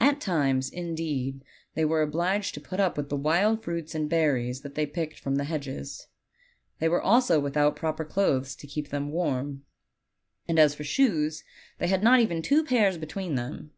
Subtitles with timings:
[0.00, 4.08] At times, in deed, they were obliged to put up with the wild fruits and
[4.08, 6.06] berries that they picked from the hedges.
[6.78, 9.66] They were also without proper clothes to keep them warm;
[10.48, 11.44] and as for shoes,
[11.76, 13.72] they had not even two pairs between them.